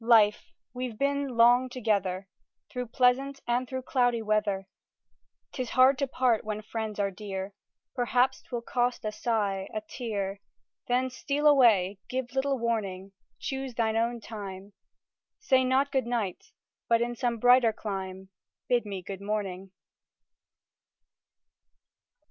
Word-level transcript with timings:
Life! 0.03 0.51
we've 0.73 0.97
been 0.97 1.27
long 1.37 1.69
together, 1.69 2.27
Through 2.71 2.87
pleasant 2.87 3.39
and 3.47 3.69
through 3.69 3.83
cloudy 3.83 4.23
weather; 4.23 4.65
'Tis 5.51 5.69
hard 5.77 5.99
to 5.99 6.07
part 6.07 6.43
when 6.43 6.63
friends 6.63 6.97
are 6.97 7.11
dear; 7.11 7.53
Perhaps 7.93 8.41
'twill 8.41 8.63
cost 8.63 9.05
a 9.05 9.11
sigh, 9.11 9.67
a 9.71 9.81
tear; 9.81 10.39
Then 10.87 11.11
steal 11.11 11.45
away, 11.45 11.99
give 12.09 12.33
little 12.33 12.57
warning, 12.57 13.11
Choose 13.37 13.75
thine 13.75 13.95
own 13.95 14.19
time; 14.21 14.73
Say 15.39 15.63
not 15.63 15.91
good 15.91 16.07
night, 16.07 16.45
but 16.89 17.03
in 17.03 17.15
some 17.15 17.37
brighter 17.37 17.71
clime 17.71 18.29
Bid 18.67 18.87
me 18.87 19.03
good 19.03 19.21
morning. 19.21 19.69